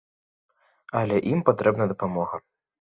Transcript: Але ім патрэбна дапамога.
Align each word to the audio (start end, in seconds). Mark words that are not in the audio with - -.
Але 1.03 1.21
ім 1.35 1.45
патрэбна 1.53 1.83
дапамога. 1.95 2.45